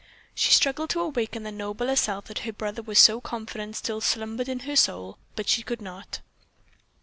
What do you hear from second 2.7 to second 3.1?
was